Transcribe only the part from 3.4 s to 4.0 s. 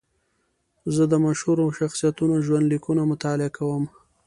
کوم.